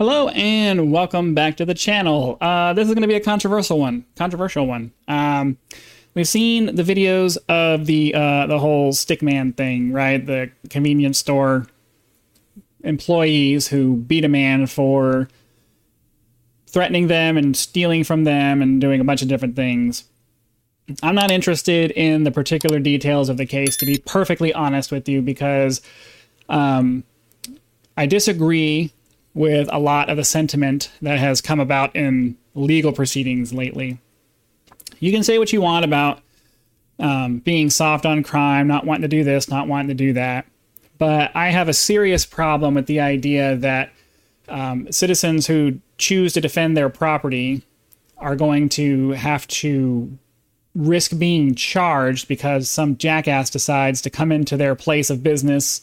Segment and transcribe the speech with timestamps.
[0.00, 2.38] Hello and welcome back to the channel.
[2.40, 4.06] Uh, this is going to be a controversial one.
[4.14, 4.92] Controversial one.
[5.08, 5.58] Um,
[6.14, 10.24] we've seen the videos of the uh, the whole stickman thing, right?
[10.24, 11.66] The convenience store
[12.84, 15.28] employees who beat a man for
[16.68, 20.04] threatening them and stealing from them and doing a bunch of different things.
[21.02, 25.08] I'm not interested in the particular details of the case, to be perfectly honest with
[25.08, 25.82] you, because
[26.48, 27.02] um,
[27.96, 28.92] I disagree
[29.38, 33.96] with a lot of the sentiment that has come about in legal proceedings lately.
[34.98, 36.20] You can say what you want about
[36.98, 40.44] um, being soft on crime, not wanting to do this, not wanting to do that.
[40.98, 43.92] But I have a serious problem with the idea that
[44.48, 47.62] um, citizens who choose to defend their property
[48.16, 50.18] are going to have to
[50.74, 55.80] risk being charged because some jackass decides to come into their place of business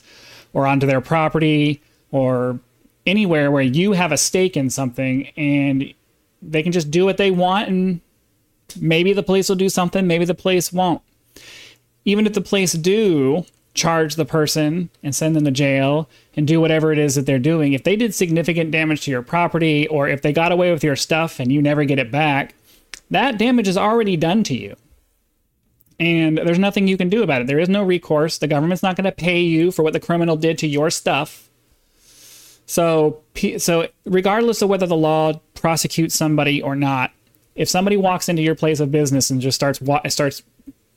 [0.51, 2.59] or onto their property or
[3.05, 5.93] anywhere where you have a stake in something and
[6.41, 8.01] they can just do what they want and
[8.79, 11.01] maybe the police will do something, maybe the police won't.
[12.03, 16.61] Even if the police do charge the person and send them to jail and do
[16.61, 20.07] whatever it is that they're doing, if they did significant damage to your property or
[20.07, 22.53] if they got away with your stuff and you never get it back,
[23.11, 24.75] that damage is already done to you.
[25.99, 27.47] And there's nothing you can do about it.
[27.47, 28.37] There is no recourse.
[28.37, 31.44] The government's not going to pay you for what the criminal did to your stuff.
[32.65, 33.21] So,
[33.57, 37.11] so regardless of whether the law prosecutes somebody or not,
[37.55, 40.43] if somebody walks into your place of business and just starts starts,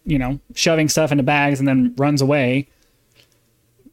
[0.04, 2.68] you know, shoving stuff into bags and then runs away,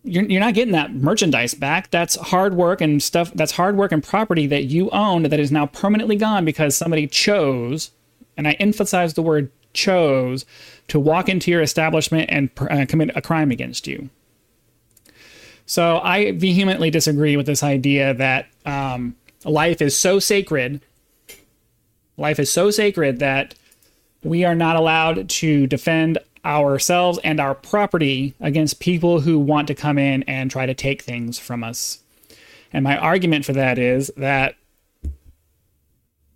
[0.03, 1.91] you're, you're not getting that merchandise back.
[1.91, 3.31] That's hard work and stuff.
[3.33, 7.07] That's hard work and property that you owned that is now permanently gone because somebody
[7.07, 7.91] chose,
[8.37, 10.45] and I emphasize the word chose,
[10.87, 14.09] to walk into your establishment and uh, commit a crime against you.
[15.65, 20.81] So I vehemently disagree with this idea that um, life is so sacred.
[22.17, 23.55] Life is so sacred that
[24.23, 29.75] we are not allowed to defend ourselves and our property against people who want to
[29.75, 31.99] come in and try to take things from us.
[32.71, 34.55] And my argument for that is that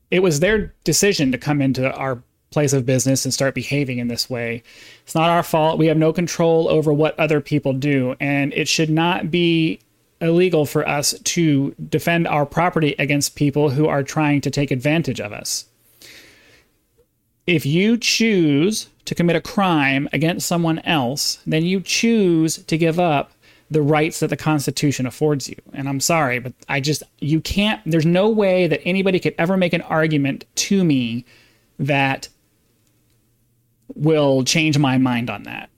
[0.10, 4.08] it was their decision to come into our place of business and start behaving in
[4.08, 4.64] this way.
[5.04, 5.78] It's not our fault.
[5.78, 9.80] We have no control over what other people do, and it should not be
[10.22, 15.22] illegal for us to defend our property against people who are trying to take advantage
[15.22, 15.66] of us.
[17.48, 23.00] If you choose to commit a crime against someone else, then you choose to give
[23.00, 23.32] up
[23.72, 25.56] the rights that the Constitution affords you.
[25.74, 29.58] And I'm sorry, but I just, you can't, there's no way that anybody could ever
[29.58, 31.26] make an argument to me
[31.78, 32.28] that
[34.00, 35.70] will change my mind on that.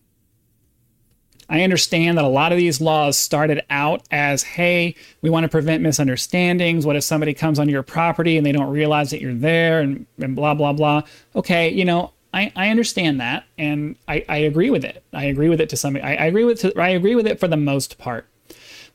[1.50, 5.50] I understand that a lot of these laws started out as hey, we want to
[5.50, 6.86] prevent misunderstandings.
[6.86, 10.06] What if somebody comes on your property and they don't realize that you're there and,
[10.18, 11.02] and blah, blah, blah?
[11.36, 15.04] Okay, you know, I, I understand that and I, I agree with it.
[15.12, 17.50] I agree with it to some I, I agree with I agree with it for
[17.50, 18.28] the most part.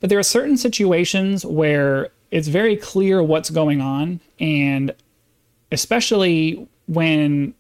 [0.01, 4.95] But there are certain situations where it's very clear what's going on and
[5.71, 7.55] especially when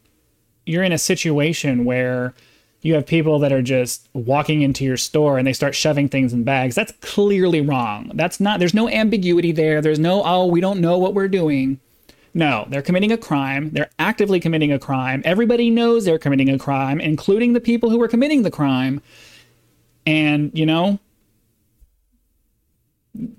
[0.66, 2.34] you're in a situation where
[2.82, 6.32] you have people that are just walking into your store and they start shoving things
[6.32, 6.74] in bags.
[6.74, 8.10] That's clearly wrong.
[8.14, 9.80] That's not, there's no ambiguity there.
[9.80, 11.80] There's no, oh, we don't know what we're doing.
[12.34, 13.70] No, they're committing a crime.
[13.70, 15.22] They're actively committing a crime.
[15.24, 19.00] Everybody knows they're committing a crime, including the people who are committing the crime.
[20.04, 21.00] And, you know,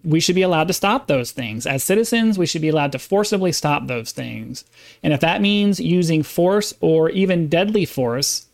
[0.03, 1.65] we should be allowed to stop those things.
[1.65, 4.65] As citizens, we should be allowed to forcibly stop those things.
[5.03, 8.47] And if that means using force or even deadly force,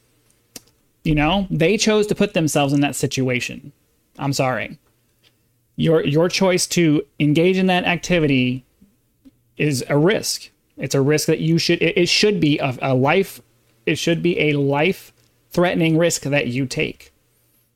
[1.04, 3.72] you know, they chose to put themselves in that situation.
[4.18, 4.80] I'm sorry.
[5.76, 8.66] Your your choice to engage in that activity
[9.58, 10.50] is a risk.
[10.78, 13.42] It's a risk that you should it, it should be a, a life
[13.86, 15.14] it should be a life
[15.52, 17.13] threatening risk that you take.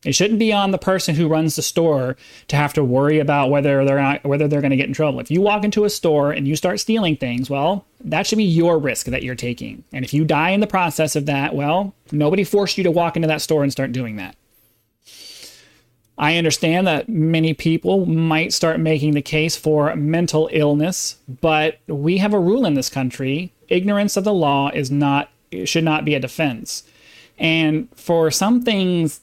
[0.06, 2.18] It shouldn't be on the person who runs the store
[2.50, 5.20] to have to worry about whether they're not, whether they're going to get in trouble.
[5.20, 8.44] If you walk into a store and you start stealing things, well, that should be
[8.44, 9.84] your risk that you're taking.
[9.92, 13.16] And if you die in the process of that, well, nobody forced you to walk
[13.16, 14.36] into that store and start doing that.
[16.20, 22.18] I understand that many people might start making the case for mental illness, but we
[22.18, 25.30] have a rule in this country: ignorance of the law is not
[25.66, 26.84] should not be a defense.
[27.38, 29.22] And for some things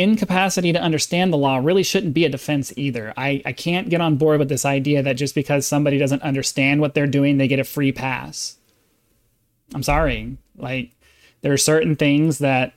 [0.00, 3.12] incapacity to understand the law really shouldn't be a defense either.
[3.16, 6.80] I, I can't get on board with this idea that just because somebody doesn't understand
[6.80, 8.56] what they're doing, they get a free pass.
[9.74, 10.36] I'm sorry.
[10.56, 10.92] Like,
[11.42, 12.72] there are certain things that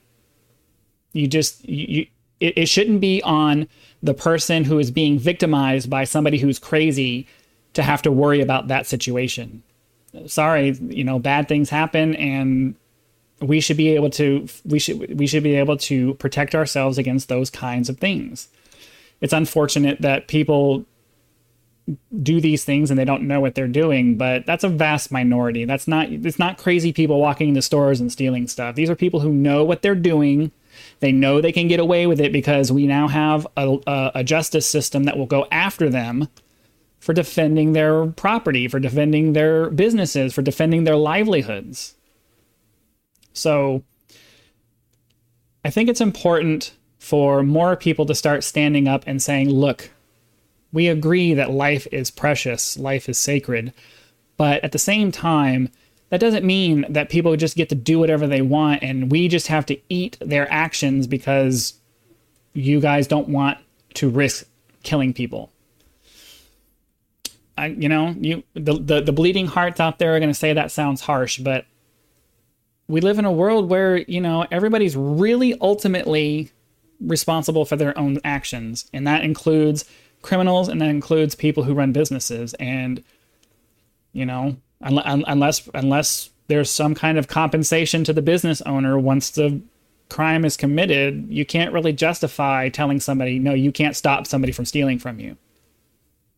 [1.14, 2.08] you just, you,
[2.40, 3.68] it, it shouldn't be on
[4.02, 7.28] the person who is being victimized by somebody who's crazy
[7.74, 9.64] to have to worry about that situation.
[10.28, 12.76] Sorry, you know, bad things happen and
[13.44, 17.30] we should be able to we should we should be able to protect ourselves against
[17.30, 18.48] those kinds of things.
[19.22, 20.86] It's unfortunate that people
[22.22, 25.66] do these things and they don't know what they're doing, but that's a vast minority.
[25.66, 28.76] That's not it's not crazy people walking into stores and stealing stuff.
[28.76, 30.52] These are people who know what they're doing.
[31.02, 34.24] They know they can get away with it because we now have a, a, a
[34.24, 36.30] justice system that will go after them
[37.00, 41.96] for defending their property, for defending their businesses, for defending their livelihoods.
[43.34, 43.84] So
[45.66, 49.92] I think it's important for more people to start standing up and saying, look,
[50.72, 53.74] we agree that life is precious, life is sacred,
[54.38, 55.70] but at the same time,
[56.10, 59.48] that doesn't mean that people just get to do whatever they want and we just
[59.48, 61.74] have to eat their actions because
[62.54, 63.58] you guys don't want
[63.96, 64.46] to risk
[64.84, 65.52] killing people.
[67.58, 70.54] I, you know, you the, the the bleeding hearts out there are going to say
[70.54, 71.66] that sounds harsh, but
[72.88, 76.52] we live in a world where, you know, everybody's really ultimately
[77.00, 78.90] responsible for their own actions.
[78.94, 79.86] And that includes
[80.22, 82.54] criminals and that includes people who run businesses.
[82.56, 83.04] And,
[84.12, 89.62] you know, unless, unless there's some kind of compensation to the business owner once the
[90.10, 94.66] crime is committed, you can't really justify telling somebody, no, you can't stop somebody from
[94.66, 95.38] stealing from you.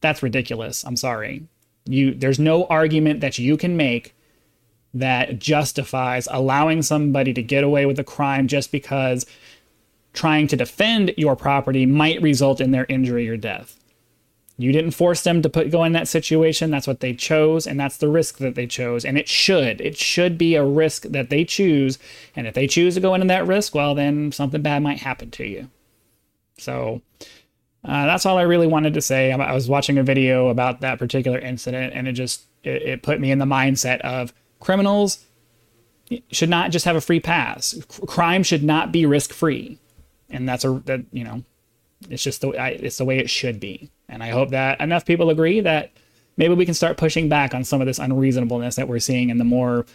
[0.01, 0.85] That's ridiculous.
[0.85, 1.47] I'm sorry.
[1.85, 4.14] You, there's no argument that you can make
[4.95, 9.25] that justifies allowing somebody to get away with a crime just because
[10.13, 13.77] trying to defend your property might result in their injury or death.
[14.57, 16.71] You didn't force them to put go in that situation.
[16.71, 19.03] That's what they chose, and that's the risk that they chose.
[19.03, 19.81] And it should.
[19.81, 21.99] It should be a risk that they choose.
[22.37, 25.29] And if they choose to go into that risk, well, then something bad might happen
[25.31, 25.69] to you.
[26.57, 27.01] So
[27.83, 29.33] uh, that's all I really wanted to say.
[29.33, 33.19] I was watching a video about that particular incident, and it just it, it put
[33.19, 35.25] me in the mindset of criminals
[36.31, 37.75] should not just have a free pass.
[38.07, 39.79] Crime should not be risk free,
[40.29, 41.43] and that's a that you know,
[42.09, 43.89] it's just the it's the way it should be.
[44.07, 45.91] And I hope that enough people agree that
[46.37, 49.37] maybe we can start pushing back on some of this unreasonableness that we're seeing in
[49.37, 49.85] the more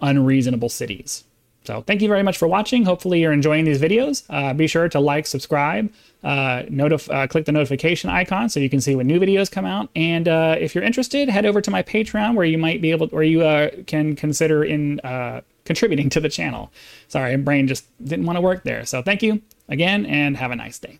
[0.00, 1.24] unreasonable cities.
[1.64, 2.84] So thank you very much for watching.
[2.84, 4.24] Hopefully you're enjoying these videos.
[4.28, 5.92] Uh, be sure to like, subscribe,
[6.24, 9.64] uh, notif- uh, click the notification icon so you can see when new videos come
[9.64, 9.88] out.
[9.94, 13.06] And uh, if you're interested, head over to my Patreon where you might be able,
[13.08, 16.72] where you uh, can consider in uh, contributing to the channel.
[17.08, 18.84] Sorry, my brain just didn't want to work there.
[18.84, 20.98] So thank you again, and have a nice day.